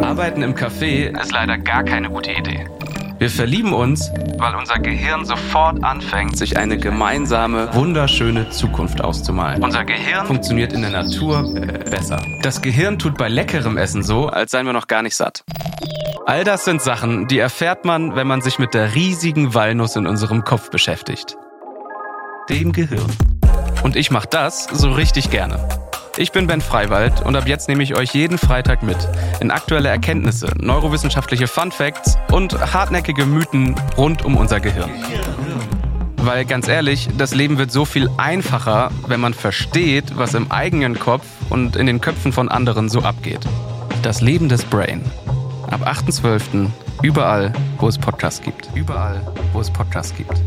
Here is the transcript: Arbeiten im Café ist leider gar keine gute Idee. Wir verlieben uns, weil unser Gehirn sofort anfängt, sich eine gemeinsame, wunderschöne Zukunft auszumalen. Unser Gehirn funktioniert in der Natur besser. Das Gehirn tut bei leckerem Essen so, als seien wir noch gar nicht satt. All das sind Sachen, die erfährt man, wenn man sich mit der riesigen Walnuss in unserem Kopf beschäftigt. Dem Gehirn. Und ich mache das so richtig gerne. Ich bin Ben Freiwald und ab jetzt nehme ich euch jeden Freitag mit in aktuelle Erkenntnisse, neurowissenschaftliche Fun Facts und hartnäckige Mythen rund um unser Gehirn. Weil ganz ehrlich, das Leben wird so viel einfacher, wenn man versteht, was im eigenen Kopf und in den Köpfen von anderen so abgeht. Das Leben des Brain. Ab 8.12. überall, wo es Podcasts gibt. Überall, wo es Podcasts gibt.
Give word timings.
Arbeiten 0.00 0.42
im 0.42 0.54
Café 0.54 1.18
ist 1.20 1.32
leider 1.32 1.58
gar 1.58 1.82
keine 1.82 2.08
gute 2.10 2.32
Idee. 2.32 2.66
Wir 3.18 3.30
verlieben 3.30 3.72
uns, 3.72 4.12
weil 4.38 4.54
unser 4.54 4.78
Gehirn 4.78 5.24
sofort 5.24 5.82
anfängt, 5.82 6.38
sich 6.38 6.56
eine 6.56 6.78
gemeinsame, 6.78 7.74
wunderschöne 7.74 8.50
Zukunft 8.50 9.02
auszumalen. 9.02 9.62
Unser 9.62 9.84
Gehirn 9.84 10.24
funktioniert 10.26 10.72
in 10.72 10.82
der 10.82 10.92
Natur 10.92 11.52
besser. 11.90 12.22
Das 12.42 12.62
Gehirn 12.62 12.98
tut 12.98 13.18
bei 13.18 13.28
leckerem 13.28 13.76
Essen 13.76 14.04
so, 14.04 14.28
als 14.28 14.52
seien 14.52 14.66
wir 14.66 14.72
noch 14.72 14.86
gar 14.86 15.02
nicht 15.02 15.16
satt. 15.16 15.42
All 16.26 16.44
das 16.44 16.64
sind 16.64 16.80
Sachen, 16.80 17.26
die 17.26 17.38
erfährt 17.38 17.84
man, 17.84 18.14
wenn 18.14 18.26
man 18.26 18.40
sich 18.40 18.60
mit 18.60 18.74
der 18.74 18.94
riesigen 18.94 19.54
Walnuss 19.54 19.96
in 19.96 20.06
unserem 20.06 20.44
Kopf 20.44 20.70
beschäftigt. 20.70 21.36
Dem 22.48 22.72
Gehirn. 22.72 23.10
Und 23.82 23.96
ich 23.96 24.10
mache 24.10 24.28
das 24.30 24.64
so 24.64 24.92
richtig 24.92 25.30
gerne. 25.30 25.87
Ich 26.20 26.32
bin 26.32 26.48
Ben 26.48 26.60
Freiwald 26.60 27.24
und 27.24 27.36
ab 27.36 27.46
jetzt 27.46 27.68
nehme 27.68 27.84
ich 27.84 27.96
euch 27.96 28.12
jeden 28.12 28.38
Freitag 28.38 28.82
mit 28.82 28.96
in 29.38 29.52
aktuelle 29.52 29.88
Erkenntnisse, 29.88 30.52
neurowissenschaftliche 30.60 31.46
Fun 31.46 31.70
Facts 31.70 32.18
und 32.32 32.60
hartnäckige 32.74 33.24
Mythen 33.24 33.76
rund 33.96 34.24
um 34.24 34.36
unser 34.36 34.58
Gehirn. 34.58 34.90
Weil 36.16 36.44
ganz 36.44 36.66
ehrlich, 36.66 37.08
das 37.16 37.36
Leben 37.36 37.56
wird 37.56 37.70
so 37.70 37.84
viel 37.84 38.10
einfacher, 38.16 38.90
wenn 39.06 39.20
man 39.20 39.32
versteht, 39.32 40.18
was 40.18 40.34
im 40.34 40.50
eigenen 40.50 40.98
Kopf 40.98 41.24
und 41.50 41.76
in 41.76 41.86
den 41.86 42.00
Köpfen 42.00 42.32
von 42.32 42.48
anderen 42.48 42.88
so 42.88 43.02
abgeht. 43.02 43.46
Das 44.02 44.20
Leben 44.20 44.48
des 44.48 44.64
Brain. 44.64 45.04
Ab 45.70 45.86
8.12. 45.86 46.68
überall, 47.00 47.52
wo 47.78 47.86
es 47.86 47.96
Podcasts 47.96 48.42
gibt. 48.42 48.68
Überall, 48.74 49.22
wo 49.52 49.60
es 49.60 49.70
Podcasts 49.70 50.16
gibt. 50.16 50.42